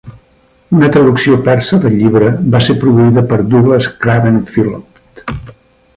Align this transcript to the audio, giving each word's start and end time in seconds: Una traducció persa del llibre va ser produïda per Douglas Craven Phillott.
Una 0.77 0.87
traducció 0.95 1.35
persa 1.49 1.79
del 1.83 1.99
llibre 1.99 2.31
va 2.55 2.63
ser 2.69 2.77
produïda 2.85 3.27
per 3.35 3.41
Douglas 3.53 3.91
Craven 4.07 4.45
Phillott. 4.53 5.47